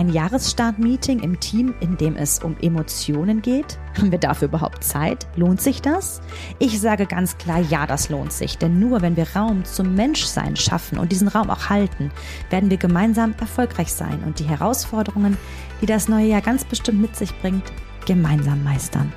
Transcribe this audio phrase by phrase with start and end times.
[0.00, 3.78] Ein Jahressstart-Meeting im Team, in dem es um Emotionen geht?
[3.98, 5.26] Haben wir dafür überhaupt Zeit?
[5.36, 6.22] Lohnt sich das?
[6.58, 8.56] Ich sage ganz klar, ja, das lohnt sich.
[8.56, 12.10] Denn nur wenn wir Raum zum Menschsein schaffen und diesen Raum auch halten,
[12.48, 15.36] werden wir gemeinsam erfolgreich sein und die Herausforderungen,
[15.82, 17.70] die das neue Jahr ganz bestimmt mit sich bringt,
[18.06, 19.12] gemeinsam meistern.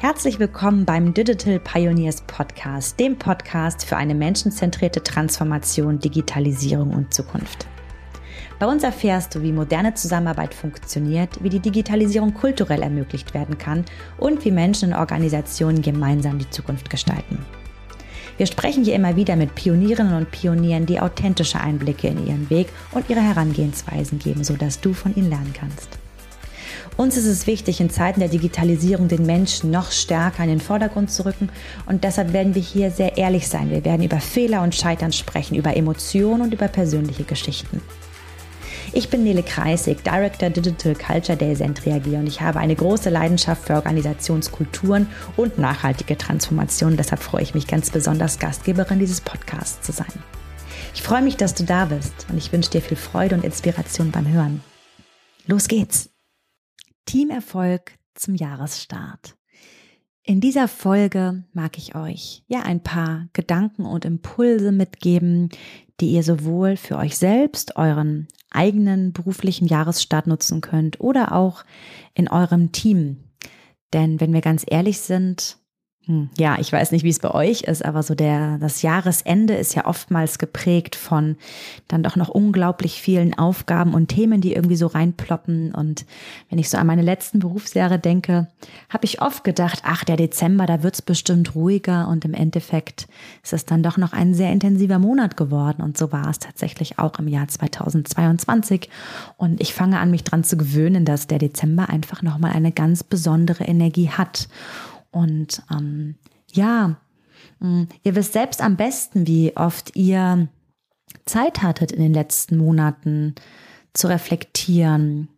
[0.00, 7.68] Herzlich willkommen beim Digital Pioneers Podcast, dem Podcast für eine menschenzentrierte Transformation, Digitalisierung und Zukunft.
[8.58, 13.84] Bei uns erfährst du, wie moderne Zusammenarbeit funktioniert, wie die Digitalisierung kulturell ermöglicht werden kann
[14.18, 17.38] und wie Menschen und Organisationen gemeinsam die Zukunft gestalten.
[18.36, 22.68] Wir sprechen hier immer wieder mit Pionierinnen und Pionieren, die authentische Einblicke in ihren Weg
[22.92, 25.88] und ihre Herangehensweisen geben, sodass du von ihnen lernen kannst.
[26.96, 31.12] Uns ist es wichtig, in Zeiten der Digitalisierung den Menschen noch stärker in den Vordergrund
[31.12, 31.48] zu rücken
[31.86, 33.70] und deshalb werden wir hier sehr ehrlich sein.
[33.70, 37.80] Wir werden über Fehler und Scheitern sprechen, über Emotionen und über persönliche Geschichten.
[38.92, 43.66] Ich bin Nele Kreisig, Director Digital Culture Day Entry und ich habe eine große Leidenschaft
[43.66, 46.96] für Organisationskulturen und nachhaltige Transformation.
[46.96, 50.12] Deshalb freue ich mich ganz besonders, Gastgeberin dieses Podcasts zu sein.
[50.94, 54.10] Ich freue mich, dass du da bist und ich wünsche dir viel Freude und Inspiration
[54.10, 54.62] beim Hören.
[55.46, 56.10] Los geht's!
[57.04, 59.36] Teamerfolg zum Jahresstart.
[60.22, 65.50] In dieser Folge mag ich euch ja ein paar Gedanken und Impulse mitgeben,
[66.00, 71.64] die ihr sowohl für euch selbst, euren eigenen beruflichen Jahresstart nutzen könnt oder auch
[72.14, 73.24] in eurem Team.
[73.92, 75.58] Denn wenn wir ganz ehrlich sind,
[76.38, 79.74] ja, ich weiß nicht, wie es bei euch ist, aber so der, das Jahresende ist
[79.74, 81.36] ja oftmals geprägt von
[81.86, 85.74] dann doch noch unglaublich vielen Aufgaben und Themen, die irgendwie so reinploppen.
[85.74, 86.06] Und
[86.48, 88.48] wenn ich so an meine letzten Berufsjahre denke,
[88.88, 92.08] habe ich oft gedacht, ach, der Dezember, da wird's bestimmt ruhiger.
[92.08, 93.06] Und im Endeffekt
[93.42, 95.82] ist es dann doch noch ein sehr intensiver Monat geworden.
[95.82, 98.88] Und so war es tatsächlich auch im Jahr 2022.
[99.36, 103.04] Und ich fange an, mich dran zu gewöhnen, dass der Dezember einfach nochmal eine ganz
[103.04, 104.48] besondere Energie hat.
[105.10, 106.16] Und ähm,
[106.52, 106.96] ja,
[107.60, 110.48] mm, ihr wisst selbst am besten, wie oft ihr
[111.24, 113.34] Zeit hattet in den letzten Monaten
[113.94, 115.28] zu reflektieren,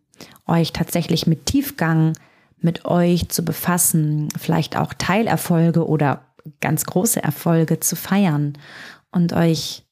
[0.45, 2.13] euch tatsächlich mit Tiefgang
[2.61, 6.25] mit euch zu befassen, vielleicht auch Teilerfolge oder
[6.59, 8.57] ganz große Erfolge zu feiern
[9.11, 9.83] und euch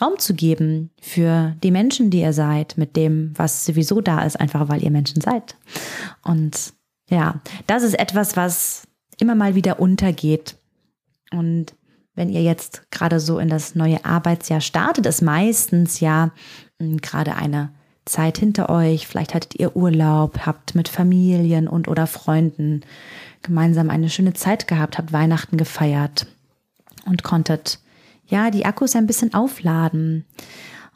[0.00, 4.38] Raum zu geben für die Menschen, die ihr seid, mit dem, was sowieso da ist,
[4.38, 5.56] einfach weil ihr Menschen seid.
[6.22, 6.74] Und
[7.08, 8.87] ja, das ist etwas, was
[9.20, 10.56] immer mal wieder untergeht.
[11.32, 11.74] Und
[12.14, 16.32] wenn ihr jetzt gerade so in das neue Arbeitsjahr startet, ist meistens ja
[16.78, 17.70] hm, gerade eine
[18.04, 19.06] Zeit hinter euch.
[19.06, 22.82] Vielleicht hattet ihr Urlaub, habt mit Familien und oder Freunden
[23.42, 26.26] gemeinsam eine schöne Zeit gehabt, habt Weihnachten gefeiert
[27.06, 27.78] und konntet
[28.26, 30.24] ja die Akkus ein bisschen aufladen.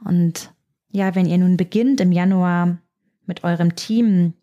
[0.05, 0.51] Und
[0.91, 2.79] ja, wenn ihr nun beginnt im Januar
[3.27, 4.35] mit eurem Team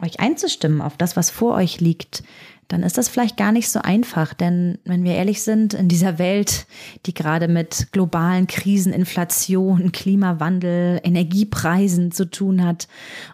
[0.00, 2.22] euch einzustimmen auf das, was vor euch liegt,
[2.72, 4.32] dann ist das vielleicht gar nicht so einfach.
[4.32, 6.66] Denn wenn wir ehrlich sind, in dieser Welt,
[7.04, 12.88] die gerade mit globalen Krisen, Inflation, Klimawandel, Energiepreisen zu tun hat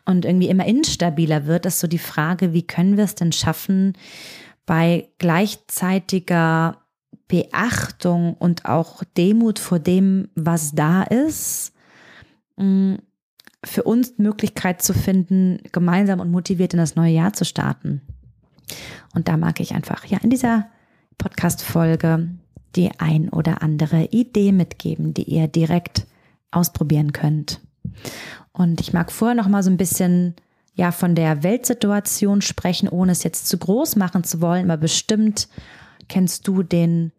[0.05, 3.93] und irgendwie immer instabiler wird, ist so die Frage, wie können wir es denn schaffen,
[4.67, 6.79] bei gleichzeitiger
[7.29, 11.73] Beachtung und auch Demut vor dem, was da ist,
[12.57, 12.95] mm,
[13.65, 18.03] für uns Möglichkeit zu finden, gemeinsam und motiviert in das neue Jahr zu starten.
[19.15, 20.67] Und da mag ich einfach ja in dieser
[21.19, 22.29] Podcast-Folge
[22.77, 26.07] die ein oder andere Idee mitgeben, die ihr direkt
[26.51, 27.61] ausprobieren könnt.
[28.53, 30.35] Und ich mag vorher noch mal so ein bisschen
[30.75, 35.49] ja von der Weltsituation sprechen, ohne es jetzt zu groß machen zu wollen, aber bestimmt
[36.09, 37.13] kennst du den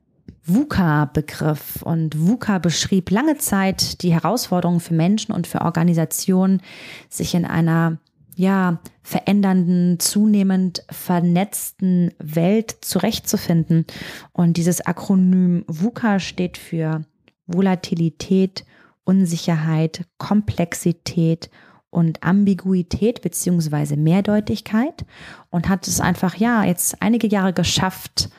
[0.46, 1.82] VUCA-Begriff.
[1.84, 6.62] Und VUCA beschrieb lange Zeit die Herausforderungen für Menschen und für Organisationen,
[7.10, 7.98] sich in einer
[8.40, 13.86] ja, verändernden, zunehmend vernetzten Welt zurechtzufinden.
[14.32, 17.02] Und dieses Akronym VUCA steht für
[17.48, 18.64] Volatilität,
[19.04, 21.50] Unsicherheit, Komplexität
[21.90, 25.06] und Ambiguität beziehungsweise Mehrdeutigkeit
[25.50, 28.30] und hat es einfach, ja, jetzt einige Jahre geschafft,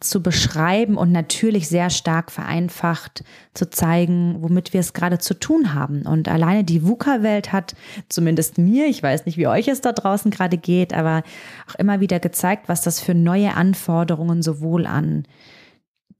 [0.00, 3.24] zu beschreiben und natürlich sehr stark vereinfacht
[3.54, 6.02] zu zeigen, womit wir es gerade zu tun haben.
[6.06, 7.74] Und alleine die VUCA-Welt hat
[8.08, 11.22] zumindest mir, ich weiß nicht, wie euch es da draußen gerade geht, aber
[11.68, 15.24] auch immer wieder gezeigt, was das für neue Anforderungen sowohl an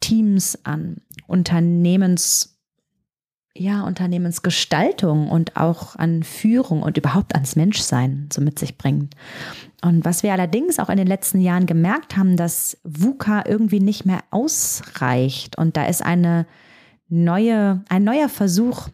[0.00, 2.59] Teams, an Unternehmens
[3.60, 9.14] ja, Unternehmensgestaltung und auch an Führung und überhaupt ans Menschsein so mit sich bringt.
[9.82, 14.06] Und was wir allerdings auch in den letzten Jahren gemerkt haben, dass VUCA irgendwie nicht
[14.06, 16.46] mehr ausreicht und da ist eine
[17.10, 18.88] neue, ein neuer Versuch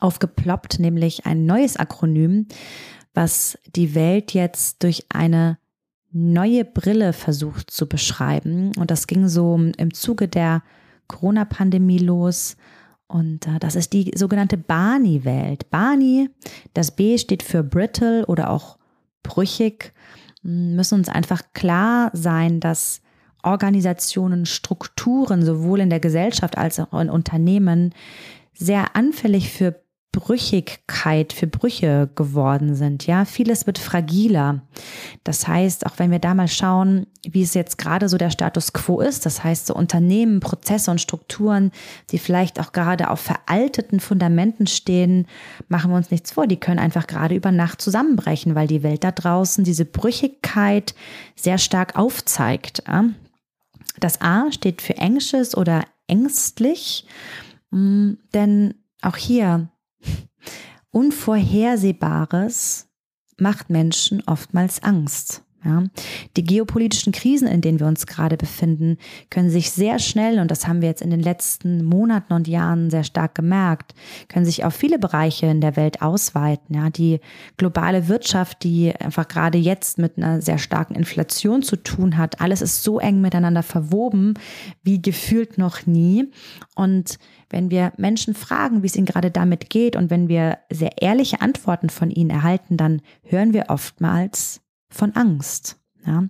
[0.00, 2.46] aufgeploppt, nämlich ein neues Akronym,
[3.12, 5.58] was die Welt jetzt durch eine
[6.10, 8.72] neue Brille versucht zu beschreiben.
[8.78, 10.62] Und das ging so im Zuge der
[11.08, 12.56] Corona-Pandemie los.
[13.06, 15.70] Und äh, das ist die sogenannte Barney-Welt.
[15.70, 16.30] Barney,
[16.72, 18.78] das B steht für brittle oder auch
[19.22, 19.92] brüchig.
[20.42, 23.00] Müssen uns einfach klar sein, dass
[23.42, 27.94] Organisationen, Strukturen sowohl in der Gesellschaft als auch in Unternehmen
[28.54, 29.83] sehr anfällig für
[30.14, 33.04] Brüchigkeit, für Brüche geworden sind.
[33.04, 34.62] Ja, vieles wird fragiler.
[35.24, 38.72] Das heißt, auch wenn wir da mal schauen, wie es jetzt gerade so der Status
[38.72, 41.72] quo ist, das heißt, so Unternehmen, Prozesse und Strukturen,
[42.10, 45.26] die vielleicht auch gerade auf veralteten Fundamenten stehen,
[45.66, 46.46] machen wir uns nichts vor.
[46.46, 50.94] Die können einfach gerade über Nacht zusammenbrechen, weil die Welt da draußen diese Brüchigkeit
[51.34, 52.84] sehr stark aufzeigt.
[53.98, 57.04] Das A steht für anxious oder ängstlich,
[57.72, 59.68] mm, denn auch hier
[60.94, 62.86] Unvorhersehbares
[63.36, 65.43] macht Menschen oftmals Angst.
[65.64, 65.84] Ja,
[66.36, 68.98] die geopolitischen Krisen, in denen wir uns gerade befinden,
[69.30, 72.90] können sich sehr schnell, und das haben wir jetzt in den letzten Monaten und Jahren
[72.90, 73.94] sehr stark gemerkt,
[74.28, 76.74] können sich auf viele Bereiche in der Welt ausweiten.
[76.74, 77.20] Ja, die
[77.56, 82.60] globale Wirtschaft, die einfach gerade jetzt mit einer sehr starken Inflation zu tun hat, alles
[82.60, 84.34] ist so eng miteinander verwoben
[84.82, 86.30] wie gefühlt noch nie.
[86.74, 87.18] Und
[87.50, 91.40] wenn wir Menschen fragen, wie es ihnen gerade damit geht und wenn wir sehr ehrliche
[91.40, 94.60] Antworten von ihnen erhalten, dann hören wir oftmals,
[94.94, 95.78] von Angst.
[96.06, 96.24] Ja?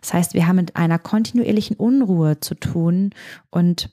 [0.00, 3.10] Das heißt, wir haben mit einer kontinuierlichen Unruhe zu tun
[3.50, 3.90] und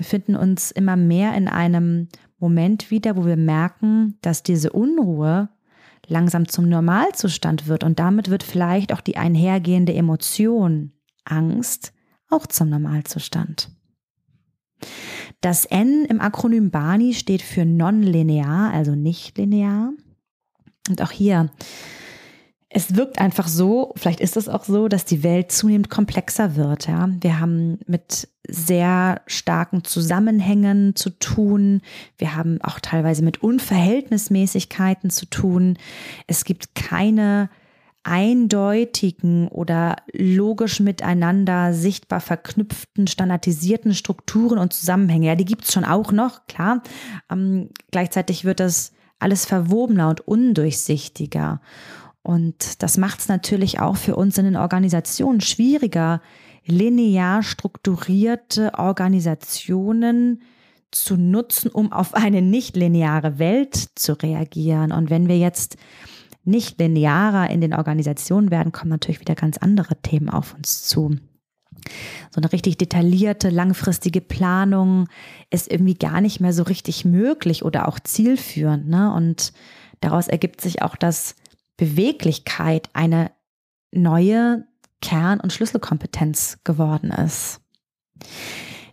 [0.00, 2.08] finden uns immer mehr in einem
[2.38, 5.48] Moment wieder, wo wir merken, dass diese Unruhe
[6.06, 10.92] langsam zum Normalzustand wird und damit wird vielleicht auch die einhergehende Emotion
[11.24, 11.92] Angst
[12.28, 13.70] auch zum Normalzustand.
[15.40, 19.92] Das N im Akronym BANI steht für nonlinear, also nicht linear.
[20.88, 21.50] Und auch hier
[22.76, 26.86] es wirkt einfach so, vielleicht ist es auch so, dass die Welt zunehmend komplexer wird.
[26.86, 27.08] Ja?
[27.22, 31.80] Wir haben mit sehr starken Zusammenhängen zu tun.
[32.18, 35.78] Wir haben auch teilweise mit Unverhältnismäßigkeiten zu tun.
[36.26, 37.48] Es gibt keine
[38.02, 45.28] eindeutigen oder logisch miteinander sichtbar verknüpften, standardisierten Strukturen und Zusammenhänge.
[45.28, 46.82] Ja, die gibt es schon auch noch, klar.
[47.32, 51.62] Ähm, gleichzeitig wird das alles verwobener und undurchsichtiger.
[52.26, 56.20] Und das macht es natürlich auch für uns in den Organisationen schwieriger,
[56.64, 60.42] linear strukturierte Organisationen
[60.90, 64.90] zu nutzen, um auf eine nicht lineare Welt zu reagieren.
[64.90, 65.76] Und wenn wir jetzt
[66.42, 71.16] nicht linearer in den Organisationen werden, kommen natürlich wieder ganz andere Themen auf uns zu.
[72.32, 75.06] So eine richtig detaillierte, langfristige Planung
[75.50, 78.88] ist irgendwie gar nicht mehr so richtig möglich oder auch zielführend.
[78.88, 79.12] Ne?
[79.14, 79.52] Und
[80.00, 81.36] daraus ergibt sich auch das
[81.76, 83.32] Beweglichkeit eine
[83.92, 84.66] neue
[85.02, 87.60] Kern- und Schlüsselkompetenz geworden ist.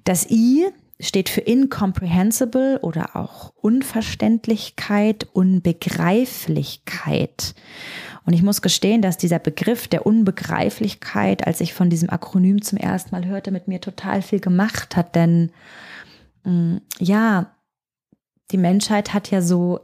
[0.04, 0.68] Das I
[1.00, 7.56] steht für incomprehensible oder auch Unverständlichkeit, Unbegreiflichkeit.
[8.26, 12.78] Und ich muss gestehen, dass dieser Begriff der Unbegreiflichkeit, als ich von diesem Akronym zum
[12.78, 15.16] ersten Mal hörte, mit mir total viel gemacht hat.
[15.16, 15.52] Denn
[16.44, 17.56] mm, ja,
[18.52, 19.82] die Menschheit hat ja so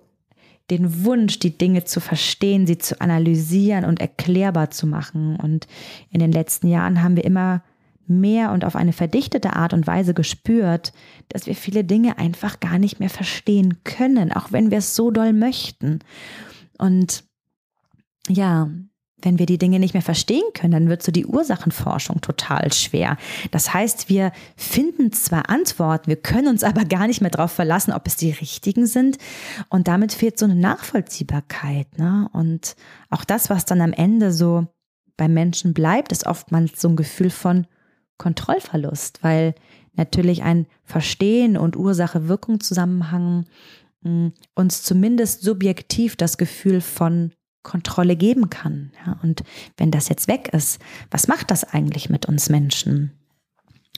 [0.69, 5.35] den Wunsch, die Dinge zu verstehen, sie zu analysieren und erklärbar zu machen.
[5.35, 5.67] Und
[6.11, 7.63] in den letzten Jahren haben wir immer
[8.07, 10.93] mehr und auf eine verdichtete Art und Weise gespürt,
[11.29, 15.11] dass wir viele Dinge einfach gar nicht mehr verstehen können, auch wenn wir es so
[15.11, 15.99] doll möchten.
[16.77, 17.23] Und
[18.27, 18.69] ja,
[19.21, 23.17] wenn wir die Dinge nicht mehr verstehen können, dann wird so die Ursachenforschung total schwer.
[23.51, 27.93] Das heißt, wir finden zwar Antworten, wir können uns aber gar nicht mehr darauf verlassen,
[27.93, 29.17] ob es die richtigen sind.
[29.69, 31.97] Und damit fehlt so eine Nachvollziehbarkeit.
[31.97, 32.29] Ne?
[32.33, 32.75] Und
[33.09, 34.67] auch das, was dann am Ende so
[35.17, 37.67] beim Menschen bleibt, ist oftmals so ein Gefühl von
[38.17, 39.53] Kontrollverlust, weil
[39.95, 43.45] natürlich ein Verstehen und Ursache-Wirkung-Zusammenhang
[44.01, 47.31] mm, uns zumindest subjektiv das Gefühl von
[47.63, 48.91] Kontrolle geben kann.
[49.05, 49.43] Ja, und
[49.77, 50.79] wenn das jetzt weg ist,
[51.11, 53.11] was macht das eigentlich mit uns Menschen?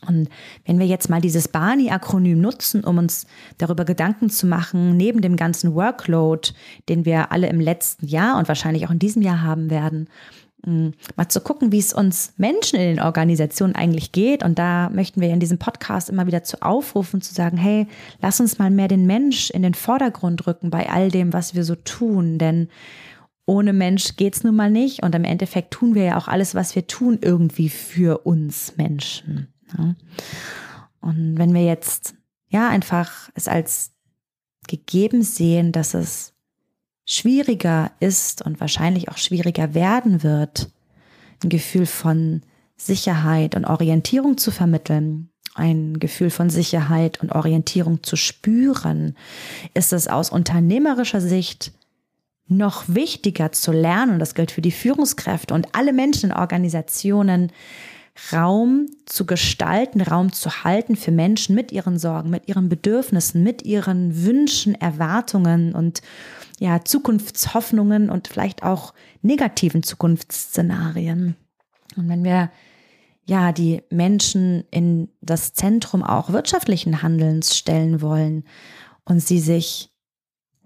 [0.07, 0.29] Und
[0.65, 3.27] wenn wir jetzt mal dieses Barney-Akronym nutzen, um uns
[3.59, 6.49] darüber Gedanken zu machen, neben dem ganzen Workload,
[6.89, 10.09] den wir alle im letzten Jahr und wahrscheinlich auch in diesem Jahr haben werden,
[10.65, 14.43] mm, mal zu gucken, wie es uns Menschen in den Organisationen eigentlich geht.
[14.43, 17.85] Und da möchten wir in diesem Podcast immer wieder zu aufrufen, zu sagen, hey,
[18.21, 21.63] lass uns mal mehr den Mensch in den Vordergrund rücken bei all dem, was wir
[21.63, 22.39] so tun.
[22.39, 22.69] Denn
[23.45, 25.03] ohne Mensch geht es nun mal nicht.
[25.03, 29.53] Und im Endeffekt tun wir ja auch alles, was wir tun, irgendwie für uns Menschen.
[29.77, 29.95] Ja.
[31.01, 32.15] Und wenn wir jetzt
[32.49, 33.91] ja einfach es als
[34.67, 36.33] gegeben sehen, dass es
[37.05, 40.69] schwieriger ist und wahrscheinlich auch schwieriger werden wird,
[41.43, 42.43] ein Gefühl von
[42.77, 49.15] Sicherheit und Orientierung zu vermitteln, ein Gefühl von Sicherheit und Orientierung zu spüren,
[49.73, 51.73] ist es aus unternehmerischer Sicht
[52.51, 57.51] noch wichtiger zu lernen, und das gilt für die Führungskräfte und alle Menschen in Organisationen,
[58.33, 63.63] Raum zu gestalten, Raum zu halten für Menschen mit ihren Sorgen, mit ihren Bedürfnissen, mit
[63.63, 66.01] ihren Wünschen, Erwartungen und
[66.59, 71.35] ja, Zukunftshoffnungen und vielleicht auch negativen Zukunftsszenarien.
[71.95, 72.51] Und wenn wir
[73.25, 78.43] ja die Menschen in das Zentrum auch wirtschaftlichen Handelns stellen wollen
[79.05, 79.90] und sie sich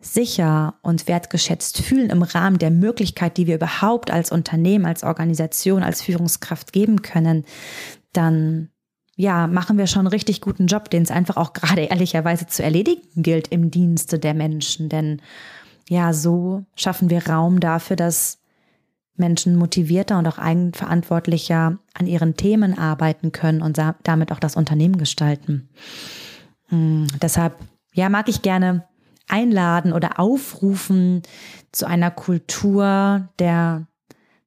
[0.06, 5.84] sicher und wertgeschätzt fühlen im Rahmen der Möglichkeit, die wir überhaupt als Unternehmen, als Organisation,
[5.84, 7.44] als Führungskraft geben können,
[8.14, 8.70] dann
[9.18, 12.64] ja, machen wir schon einen richtig guten Job, den es einfach auch gerade ehrlicherweise zu
[12.64, 14.90] erledigen gilt im Dienste der Menschen.
[14.90, 15.22] Denn
[15.90, 18.40] ja, so schaffen wir Raum dafür, dass
[19.18, 24.98] Menschen motivierter und auch eigenverantwortlicher an ihren Themen arbeiten können und damit auch das Unternehmen
[24.98, 25.70] gestalten.
[26.68, 27.56] Hm, deshalb,
[27.94, 28.84] ja, mag ich gerne
[29.28, 31.24] einladen oder aufrufen
[31.72, 33.88] zu einer Kultur der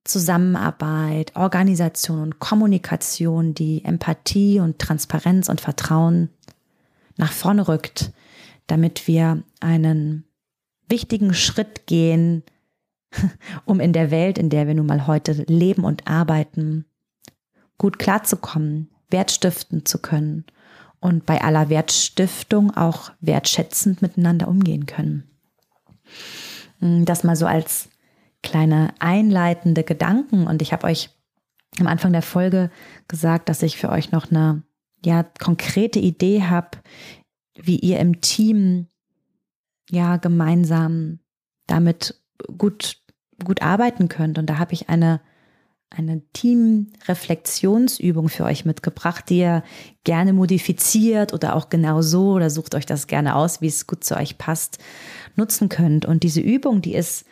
[0.05, 6.31] Zusammenarbeit, Organisation und Kommunikation, die Empathie und Transparenz und Vertrauen
[7.17, 8.13] nach vorne rückt,
[8.67, 10.25] damit wir einen
[10.89, 12.43] wichtigen Schritt gehen,
[13.65, 16.87] um in der Welt, in der wir nun mal heute leben und arbeiten,
[17.77, 20.45] gut klarzukommen, wertstiften zu können
[21.01, 25.31] und bei aller Wertstiftung auch wertschätzend miteinander umgehen können.
[26.81, 27.89] Hm, das mal so als
[28.43, 31.11] kleine einleitende Gedanken und ich habe euch
[31.79, 32.71] am Anfang der Folge
[33.09, 34.63] gesagt, dass ich für euch noch eine
[35.05, 36.79] ja konkrete Idee habe,
[37.55, 38.87] wie ihr im Team
[39.91, 41.21] ja gemeinsam
[41.67, 42.21] damit
[42.57, 43.03] gut
[43.45, 45.21] gut arbeiten könnt und da habe ich eine
[45.91, 49.65] eine Team-Reflexionsübung für euch mitgebracht, die ihr
[50.05, 54.05] gerne modifiziert oder auch genau so oder sucht euch das gerne aus, wie es gut
[54.05, 54.79] zu euch passt,
[55.37, 56.05] nutzen könnt.
[56.07, 57.25] Und diese Übung, die ist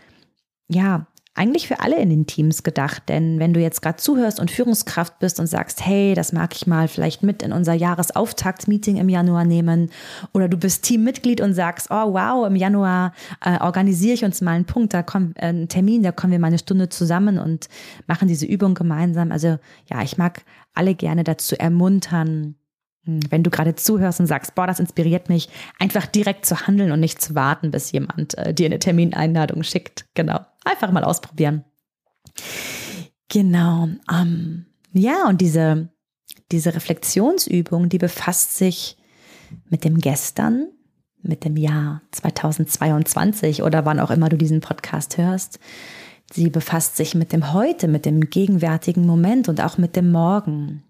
[0.69, 3.03] ja eigentlich für alle in den Teams gedacht.
[3.09, 6.67] Denn wenn du jetzt gerade zuhörst und Führungskraft bist und sagst, hey, das mag ich
[6.67, 9.91] mal vielleicht mit in unser Jahresauftaktmeeting im Januar nehmen,
[10.33, 13.13] oder du bist Teammitglied und sagst, oh wow, im Januar
[13.45, 16.39] äh, organisiere ich uns mal einen Punkt, da kommt äh, ein Termin, da kommen wir
[16.39, 17.69] mal eine Stunde zusammen und
[18.07, 19.31] machen diese Übung gemeinsam.
[19.31, 19.59] Also
[19.91, 20.43] ja, ich mag
[20.75, 22.55] alle gerne dazu ermuntern,
[23.05, 26.93] hm, wenn du gerade zuhörst und sagst, boah, das inspiriert mich, einfach direkt zu handeln
[26.93, 30.07] und nicht zu warten, bis jemand äh, dir eine Termineinladung schickt.
[30.15, 30.41] Genau.
[30.67, 31.65] Einfach mal ausprobieren.
[33.29, 33.89] Genau.
[34.13, 35.91] Ähm, ja, und diese,
[36.51, 38.97] diese Reflexionsübung, die befasst sich
[39.69, 40.67] mit dem Gestern,
[41.23, 45.61] mit dem Jahr 2022 oder wann auch immer du diesen Podcast hörst.
[46.33, 50.83] Sie befasst sich mit dem Heute, mit dem gegenwärtigen Moment und auch mit dem Morgen.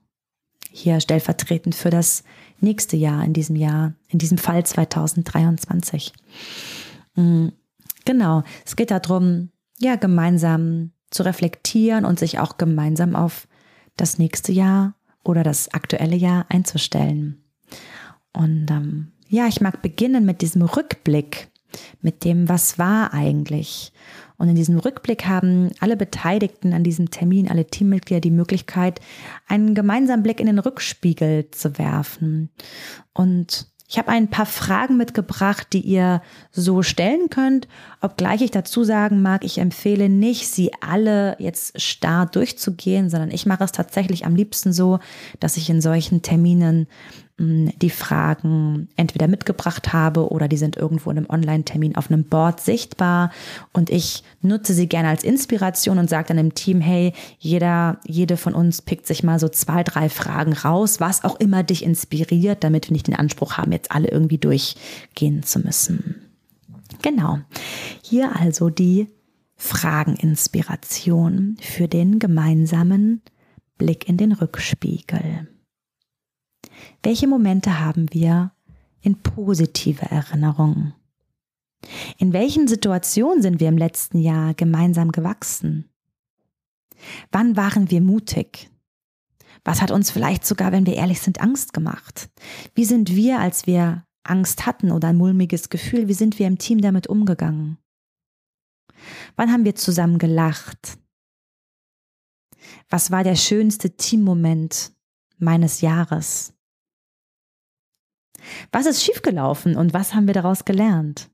[0.71, 2.25] Hier stellvertretend für das
[2.61, 6.15] nächste Jahr in diesem Jahr, in diesem Fall 2023.
[7.17, 7.49] Mm,
[8.07, 13.49] genau, es geht darum, ja, gemeinsam zu reflektieren und sich auch gemeinsam auf
[13.97, 17.43] das nächste Jahr oder das aktuelle Jahr einzustellen.
[18.33, 21.49] Und ähm, ja, ich mag beginnen mit diesem Rückblick,
[22.01, 23.93] mit dem, was war eigentlich.
[24.37, 29.01] Und in diesem Rückblick haben alle Beteiligten an diesem Termin, alle Teammitglieder die Möglichkeit,
[29.49, 32.51] einen gemeinsamen Blick in den Rückspiegel zu werfen
[33.15, 37.69] und ich habe ein paar Fragen mitgebracht, die ihr so stellen könnt,
[38.01, 43.47] obgleich ich dazu sagen mag, ich empfehle nicht, sie alle jetzt starr durchzugehen, sondern ich
[43.47, 44.99] mache es tatsächlich am liebsten so,
[45.39, 46.89] dass ich in solchen Terminen
[47.39, 52.61] die Fragen entweder mitgebracht habe oder die sind irgendwo in einem Online-Termin auf einem Board
[52.61, 53.31] sichtbar
[53.75, 58.39] und ich nutze sie gerne als Inspiration und sage dann im Team, hey, jeder, jede
[58.39, 62.65] von uns pickt sich mal so zwei, drei Fragen raus, was auch immer dich inspiriert,
[62.65, 66.23] damit wir nicht den Anspruch haben, jetzt alle irgendwie durchgehen zu müssen.
[67.03, 67.41] Genau.
[68.03, 69.09] Hier also die
[69.57, 73.21] Frageninspiration für den gemeinsamen
[73.77, 75.49] Blick in den Rückspiegel.
[77.03, 78.53] Welche Momente haben wir
[79.01, 80.95] in positive Erinnerungen?
[82.19, 85.89] In welchen Situationen sind wir im letzten Jahr gemeinsam gewachsen?
[87.31, 88.71] Wann waren wir mutig?
[89.65, 92.31] Was hat uns vielleicht sogar, wenn wir ehrlich sind, Angst gemacht?
[92.75, 96.59] Wie sind wir, als wir Angst hatten oder ein mulmiges Gefühl, wie sind wir im
[96.59, 97.79] Team damit umgegangen?
[99.37, 100.99] Wann haben wir zusammen gelacht?
[102.89, 104.93] Was war der schönste Teammoment
[105.39, 106.56] meines Jahres?
[108.73, 111.31] Was ist schiefgelaufen und was haben wir daraus gelernt?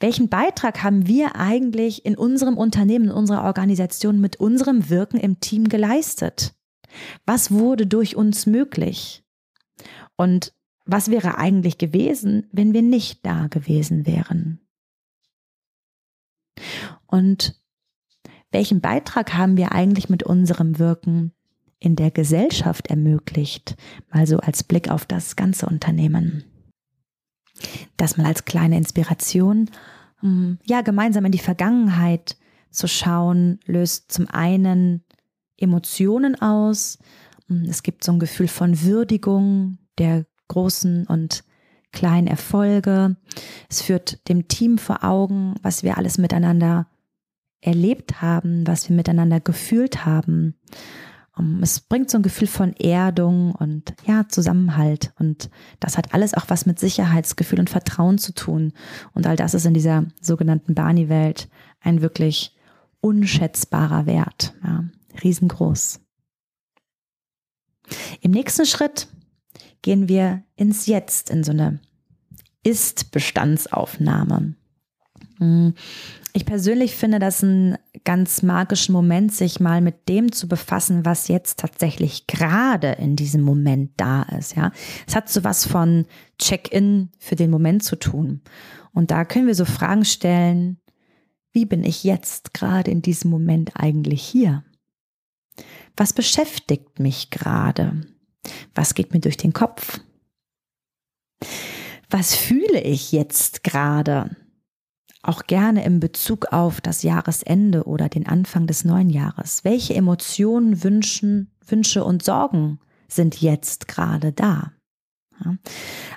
[0.00, 5.40] Welchen Beitrag haben wir eigentlich in unserem Unternehmen, in unserer Organisation mit unserem Wirken im
[5.40, 6.54] Team geleistet?
[7.24, 9.24] Was wurde durch uns möglich?
[10.16, 14.60] Und was wäre eigentlich gewesen, wenn wir nicht da gewesen wären?
[17.06, 17.60] Und
[18.50, 21.32] welchen Beitrag haben wir eigentlich mit unserem Wirken
[21.82, 23.76] in der Gesellschaft ermöglicht?
[24.12, 26.44] Mal so als Blick auf das ganze Unternehmen.
[27.96, 29.68] Das mal als kleine Inspiration.
[30.64, 32.36] Ja, gemeinsam in die Vergangenheit
[32.70, 35.04] zu schauen, löst zum einen
[35.56, 36.98] Emotionen aus.
[37.68, 41.44] Es gibt so ein Gefühl von Würdigung der großen und
[41.92, 43.16] kleinen Erfolge.
[43.68, 46.86] Es führt dem Team vor Augen, was wir alles miteinander
[47.60, 50.54] erlebt haben, was wir miteinander gefühlt haben.
[51.62, 55.12] Es bringt so ein Gefühl von Erdung und ja, Zusammenhalt.
[55.18, 55.48] Und
[55.80, 58.74] das hat alles auch was mit Sicherheitsgefühl und Vertrauen zu tun.
[59.14, 61.48] Und all das ist in dieser sogenannten Barney-Welt
[61.80, 62.54] ein wirklich
[63.00, 64.54] unschätzbarer Wert.
[64.62, 64.84] Ja,
[65.22, 66.00] riesengroß.
[68.20, 69.08] Im nächsten Schritt
[69.80, 71.80] gehen wir ins Jetzt, in so eine
[72.62, 74.54] Ist-Bestandsaufnahme.
[76.34, 81.28] Ich persönlich finde das einen ganz magischen Moment, sich mal mit dem zu befassen, was
[81.28, 84.56] jetzt tatsächlich gerade in diesem Moment da ist.
[84.56, 84.72] Ja,
[85.06, 86.06] es hat so was von
[86.38, 88.40] Check-in für den Moment zu tun.
[88.92, 90.78] Und da können wir so Fragen stellen:
[91.52, 94.64] Wie bin ich jetzt gerade in diesem Moment eigentlich hier?
[95.98, 98.00] Was beschäftigt mich gerade?
[98.74, 100.00] Was geht mir durch den Kopf?
[102.08, 104.34] Was fühle ich jetzt gerade?
[105.22, 109.64] Auch gerne im Bezug auf das Jahresende oder den Anfang des neuen Jahres.
[109.64, 114.72] Welche Emotionen, Wünschen, Wünsche und Sorgen sind jetzt gerade da?
[115.44, 115.56] Ja.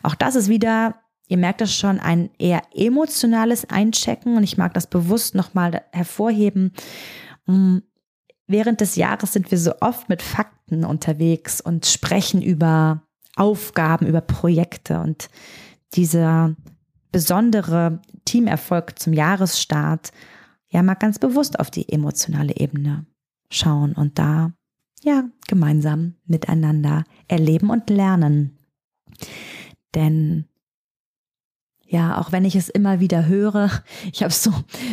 [0.01, 0.95] Auch das ist wieder,
[1.27, 6.71] ihr merkt das schon, ein eher emotionales Einchecken und ich mag das bewusst nochmal hervorheben.
[7.45, 7.79] Mm,
[8.47, 13.03] während des Jahres sind wir so oft mit Fakten unterwegs und sprechen über
[13.35, 15.29] Aufgaben, über Projekte und
[15.93, 16.55] dieser
[17.15, 20.11] besondere Teamerfolg zum Jahresstart
[20.67, 23.05] ja mal ganz bewusst auf die emotionale Ebene
[23.49, 24.51] schauen und da
[25.01, 28.57] ja gemeinsam miteinander erleben und lernen.
[29.93, 30.49] Denn
[31.87, 33.69] ja, auch wenn ich es immer wieder höre,
[34.11, 34.51] ich habe so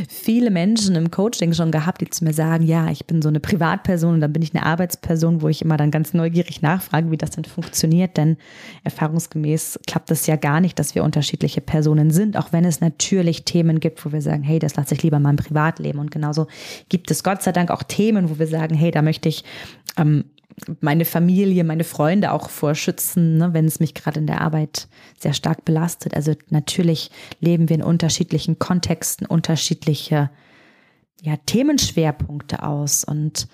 [0.09, 3.41] viele Menschen im Coaching schon gehabt, die zu mir sagen, ja, ich bin so eine
[3.41, 7.17] Privatperson und dann bin ich eine Arbeitsperson, wo ich immer dann ganz neugierig nachfrage, wie
[7.17, 8.37] das denn funktioniert, denn
[8.85, 13.45] erfahrungsgemäß klappt es ja gar nicht, dass wir unterschiedliche Personen sind, auch wenn es natürlich
[13.45, 15.99] Themen gibt, wo wir sagen, hey, das lasse ich lieber mal im Privatleben.
[15.99, 16.47] Und genauso
[16.89, 19.45] gibt es Gott sei Dank auch Themen, wo wir sagen, hey, da möchte ich
[19.97, 20.25] ähm,
[20.81, 25.35] meine Familie, meine Freunde auch vorschützen, ne, wenn es mich gerade in der Arbeit sehr
[25.35, 26.15] stark belastet.
[26.15, 30.31] Also natürlich leben wir in unterschiedlichen Kontexten unterschiedliche
[31.23, 33.49] ja, Themenschwerpunkte aus und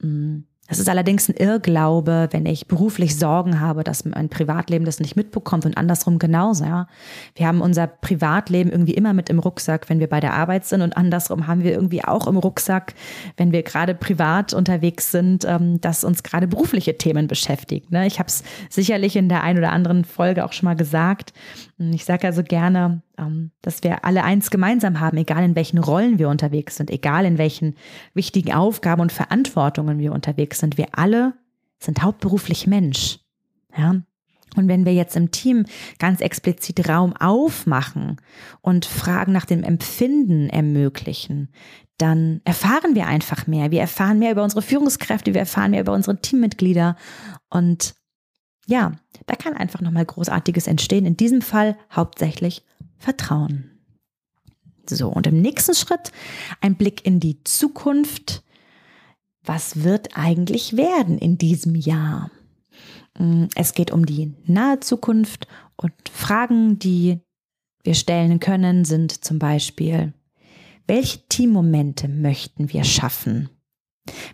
[0.00, 4.86] mh, mm, es ist allerdings ein Irrglaube, wenn ich beruflich Sorgen habe, dass mein Privatleben
[4.86, 6.64] das nicht mitbekommt und andersrum genauso.
[6.64, 6.88] Ja.
[7.34, 10.80] Wir haben unser Privatleben irgendwie immer mit im Rucksack, wenn wir bei der Arbeit sind
[10.80, 12.94] und andersrum haben wir irgendwie auch im Rucksack,
[13.36, 17.92] wenn wir gerade privat unterwegs sind, ähm, dass uns gerade berufliche Themen beschäftigt.
[17.92, 18.06] Ne.
[18.06, 21.34] Ich habe es sicherlich in der einen oder anderen Folge auch schon mal gesagt.
[21.92, 26.18] Ich sage also gerne, ähm, dass wir alle eins gemeinsam haben, egal in welchen Rollen
[26.18, 27.74] wir unterwegs sind, egal in welchen
[28.14, 30.78] wichtigen Aufgaben und Verantwortungen wir unterwegs sind.
[30.78, 31.34] Wir alle
[31.78, 33.18] sind hauptberuflich Mensch.
[33.76, 34.02] Ja?
[34.56, 35.66] Und wenn wir jetzt im Team
[35.98, 38.20] ganz explizit Raum aufmachen
[38.60, 41.50] und Fragen nach dem Empfinden ermöglichen,
[41.98, 43.70] dann erfahren wir einfach mehr.
[43.70, 46.96] Wir erfahren mehr über unsere Führungskräfte, wir erfahren mehr über unsere Teammitglieder
[47.50, 47.94] und
[48.66, 48.92] ja,
[49.26, 51.06] da kann einfach nochmal Großartiges entstehen.
[51.06, 52.64] In diesem Fall hauptsächlich
[52.98, 53.70] Vertrauen.
[54.88, 56.12] So, und im nächsten Schritt
[56.60, 58.42] ein Blick in die Zukunft.
[59.42, 62.30] Was wird eigentlich werden in diesem Jahr?
[63.18, 65.46] Mm, es geht um die nahe Zukunft
[65.76, 67.20] und Fragen, die
[67.82, 70.12] wir stellen können, sind zum Beispiel,
[70.86, 73.48] welche Teammomente möchten wir schaffen?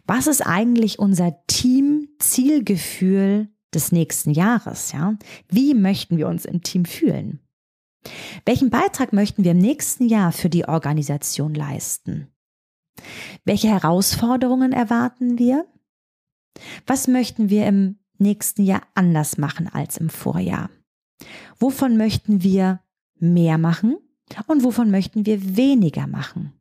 [0.06, 4.92] Was ist eigentlich unser Team-Zielgefühl des nächsten Jahres?
[4.92, 5.16] Ja?
[5.48, 7.40] Wie möchten wir uns im Team fühlen?
[8.44, 12.28] Welchen Beitrag möchten wir im nächsten Jahr für die Organisation leisten?
[13.44, 15.66] Welche Herausforderungen erwarten wir?
[16.86, 20.70] Was möchten wir im nächsten Jahr anders machen als im Vorjahr?
[21.58, 22.80] Wovon möchten wir
[23.18, 23.98] mehr machen
[24.46, 26.52] und wovon möchten wir weniger machen?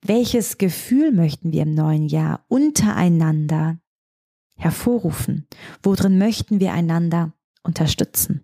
[0.00, 3.80] Welches Gefühl möchten wir im neuen Jahr untereinander
[4.58, 5.46] hervorrufen?
[5.82, 8.42] Worin möchten wir einander unterstützen.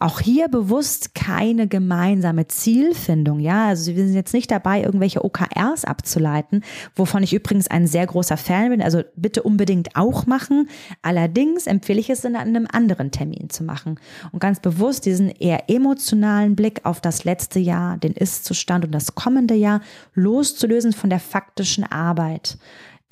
[0.00, 3.68] Auch hier bewusst keine gemeinsame Zielfindung, ja.
[3.68, 6.62] Also wir sind jetzt nicht dabei, irgendwelche OKRs abzuleiten,
[6.94, 8.82] wovon ich übrigens ein sehr großer Fan bin.
[8.82, 10.68] Also bitte unbedingt auch machen.
[11.00, 13.98] Allerdings empfehle ich es in einem anderen Termin zu machen
[14.32, 19.14] und ganz bewusst diesen eher emotionalen Blick auf das letzte Jahr, den Ist-Zustand und das
[19.14, 19.80] kommende Jahr
[20.12, 22.58] loszulösen von der faktischen Arbeit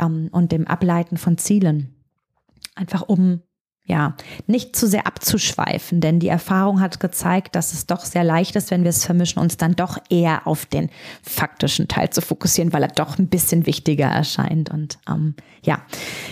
[0.01, 1.95] ähm, und dem Ableiten von Zielen.
[2.75, 3.43] Einfach um
[3.85, 4.15] ja,
[4.47, 8.71] nicht zu sehr abzuschweifen, denn die Erfahrung hat gezeigt, dass es doch sehr leicht ist,
[8.71, 10.89] wenn wir es vermischen, uns dann doch eher auf den
[11.23, 14.71] faktischen Teil zu fokussieren, weil er doch ein bisschen wichtiger erscheint.
[14.71, 15.85] Und ähm, ja,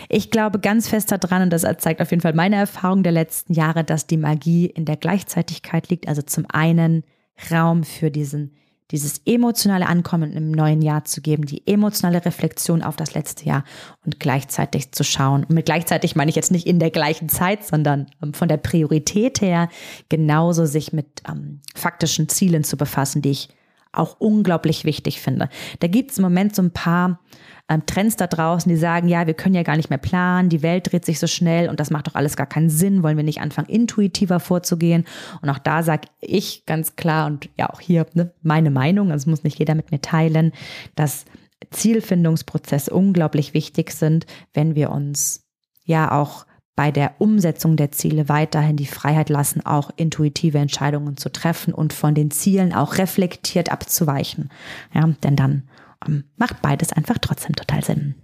[0.08, 3.52] ich glaube ganz fest daran, und das zeigt auf jeden Fall meine Erfahrung der letzten
[3.52, 6.06] Jahre, dass die Magie in der Gleichzeitigkeit liegt.
[6.06, 7.02] Also zum einen
[7.50, 8.54] Raum für diesen
[8.90, 13.64] dieses emotionale Ankommen im neuen Jahr zu geben, die emotionale Reflexion auf das letzte Jahr
[14.04, 15.44] und gleichzeitig zu schauen.
[15.44, 18.56] Und mit gleichzeitig meine ich jetzt nicht in der gleichen Zeit, sondern ähm, von der
[18.56, 19.68] Priorität her
[20.08, 23.48] genauso sich mit ähm, faktischen Zielen zu befassen, die ich
[23.92, 25.48] auch unglaublich wichtig finde.
[25.80, 27.20] Da gibt es im Moment so ein paar
[27.68, 30.62] ähm, Trends da draußen, die sagen, ja, wir können ja gar nicht mehr planen, die
[30.62, 33.24] Welt dreht sich so schnell und das macht doch alles gar keinen Sinn, wollen wir
[33.24, 35.04] nicht anfangen, intuitiver vorzugehen.
[35.40, 39.30] Und auch da sage ich ganz klar und ja auch hier ne, meine Meinung, also
[39.30, 40.52] muss nicht jeder mit mir teilen,
[40.94, 41.24] dass
[41.70, 45.46] Zielfindungsprozesse unglaublich wichtig sind, wenn wir uns
[45.84, 46.46] ja auch
[46.80, 51.92] bei der Umsetzung der Ziele weiterhin die Freiheit lassen, auch intuitive Entscheidungen zu treffen und
[51.92, 54.48] von den Zielen auch reflektiert abzuweichen.
[54.94, 55.64] Ja, denn dann
[56.08, 58.14] ähm, macht beides einfach trotzdem total Sinn.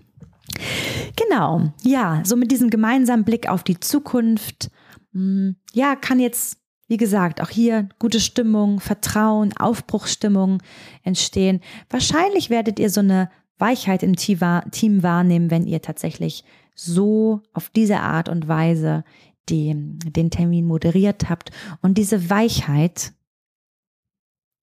[1.16, 4.70] Genau, ja, so mit diesem gemeinsamen Blick auf die Zukunft,
[5.12, 6.56] hm, ja, kann jetzt,
[6.88, 10.62] wie gesagt, auch hier gute Stimmung, Vertrauen, Aufbruchsstimmung
[11.02, 11.60] entstehen.
[11.90, 16.42] Wahrscheinlich werdet ihr so eine Weichheit im Team wahrnehmen, wenn ihr tatsächlich
[16.76, 19.02] so auf diese Art und Weise
[19.48, 21.50] den, den Termin moderiert habt.
[21.82, 23.12] Und diese Weichheit,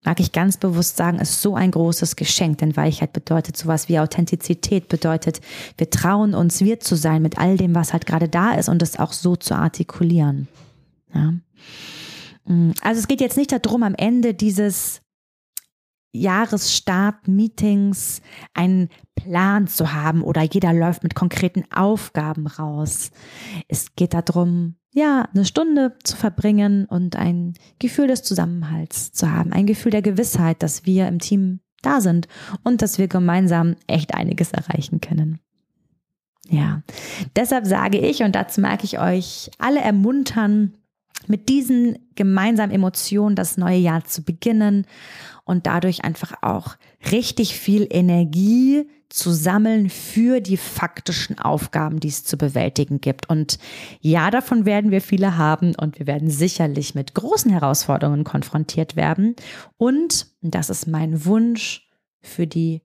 [0.06, 4.00] mag ich ganz bewusst sagen, ist so ein großes Geschenk, denn Weichheit bedeutet sowas wie
[4.00, 5.42] Authentizität, bedeutet,
[5.78, 8.82] wir trauen uns, wir zu sein mit all dem, was halt gerade da ist und
[8.82, 10.48] es auch so zu artikulieren.
[11.14, 11.34] Ja.
[12.46, 15.02] Mm, also es geht jetzt nicht darum, am Ende dieses
[16.14, 18.22] Jahresstart-Meetings
[18.54, 23.12] einen Plan zu haben oder jeder läuft mit konkreten Aufgaben raus.
[23.68, 29.52] Es geht darum, ja, eine Stunde zu verbringen und ein Gefühl des Zusammenhalts zu haben,
[29.52, 32.28] ein Gefühl der Gewissheit, dass wir im Team da sind
[32.64, 35.40] und dass wir gemeinsam echt einiges erreichen können.
[36.50, 36.84] Ja,
[37.36, 40.74] deshalb sage ich, und dazu mag ich euch alle ermuntern,
[41.30, 44.86] mit diesen gemeinsamen Emotionen das neue Jahr zu beginnen
[45.46, 46.76] und dadurch einfach auch
[47.12, 53.30] richtig viel Energie zu sammeln für die faktischen Aufgaben, die es zu bewältigen gibt.
[53.30, 53.60] Und
[54.02, 59.36] ja, davon werden wir viele haben und wir werden sicherlich mit großen Herausforderungen konfrontiert werden.
[59.78, 61.88] Und, das ist mein Wunsch
[62.22, 62.82] für die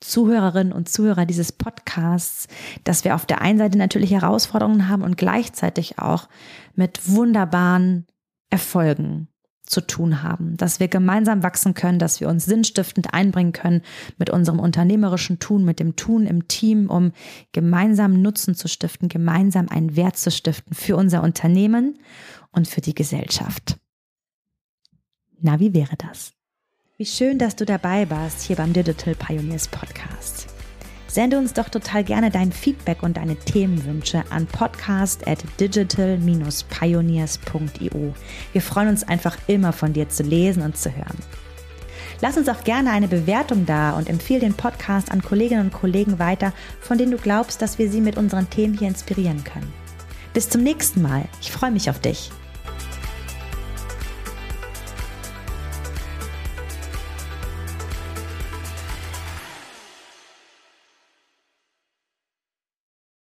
[0.00, 2.48] Zuhörerinnen und Zuhörer dieses Podcasts,
[2.84, 6.28] dass wir auf der einen Seite natürlich Herausforderungen haben und gleichzeitig auch
[6.74, 8.06] mit wunderbaren
[8.50, 9.28] Erfolgen
[9.66, 13.82] zu tun haben, dass wir gemeinsam wachsen können, dass wir uns sinnstiftend einbringen können
[14.16, 17.12] mit unserem unternehmerischen Tun, mit dem Tun im Team, um
[17.52, 21.98] gemeinsam Nutzen zu stiften, gemeinsam einen Wert zu stiften für unser Unternehmen
[22.52, 23.78] und für die Gesellschaft.
[25.40, 26.32] Na, wie wäre das?
[26.98, 30.46] Wie schön, dass du dabei warst hier beim Digital Pioneers Podcast.
[31.06, 38.14] Sende uns doch total gerne dein Feedback und deine Themenwünsche an podcast at digital-pioneers.io.
[38.54, 41.18] Wir freuen uns einfach immer von dir zu lesen und zu hören.
[42.22, 46.18] Lass uns auch gerne eine Bewertung da und empfehle den Podcast an Kolleginnen und Kollegen
[46.18, 49.70] weiter, von denen du glaubst, dass wir sie mit unseren Themen hier inspirieren können.
[50.32, 51.26] Bis zum nächsten Mal.
[51.42, 52.30] Ich freue mich auf dich.